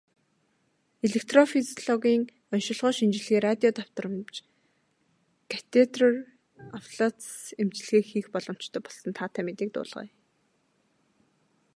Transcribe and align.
Электрофизиологийн 1.07 2.23
оношилгоо, 2.51 2.91
шинжилгээ, 2.97 3.39
радио 3.47 3.71
давтамжит 3.75 4.47
катетр 5.51 6.01
аблаци 6.77 7.27
эмчилгээг 7.61 8.05
хийх 8.09 8.27
боломжтой 8.33 8.81
болсон 8.83 9.11
таатай 9.19 9.41
мэдээг 9.45 9.69
дуулгая. 9.73 10.09